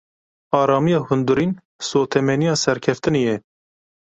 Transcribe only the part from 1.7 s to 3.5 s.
sotemeniya serkeftinê ye.